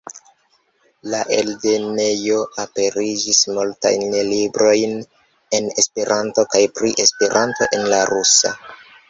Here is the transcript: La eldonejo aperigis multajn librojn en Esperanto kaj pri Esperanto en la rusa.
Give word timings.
La 1.13 1.17
eldonejo 1.35 2.37
aperigis 2.63 3.41
multajn 3.57 4.07
librojn 4.31 4.97
en 5.59 5.69
Esperanto 5.85 6.47
kaj 6.57 6.65
pri 6.81 6.93
Esperanto 7.07 7.71
en 7.79 7.89
la 7.95 8.03
rusa. 8.15 8.57